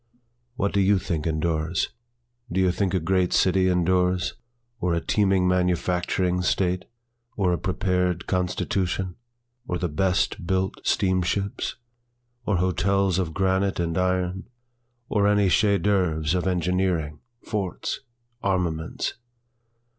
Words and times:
What 0.55 0.73
do 0.73 0.79
you 0.79 0.97
think 0.97 1.27
endures? 1.27 1.89
Do 2.51 2.59
you 2.59 2.71
think 2.71 2.95
a 2.95 2.99
great 2.99 3.31
city 3.33 3.67
endures? 3.69 4.33
Or 4.79 4.95
a 4.95 4.99
teeming 4.99 5.47
manufacturing 5.47 6.41
state? 6.41 6.85
or 7.37 7.53
a 7.53 7.57
prepared 7.59 8.25
constitution? 8.25 9.13
or 9.67 9.77
the 9.77 9.87
best 9.89 10.47
built 10.47 10.81
steamships? 10.87 11.75
Or 12.47 12.57
hotels 12.57 13.19
of 13.19 13.35
granite 13.35 13.79
and 13.79 13.95
iron? 13.95 14.49
or 15.07 15.27
any 15.27 15.49
chef 15.49 15.81
dâÅuvres 15.81 16.33
of 16.33 16.47
engineering, 16.47 17.19
forts, 17.43 17.99
armaments? 18.41 19.13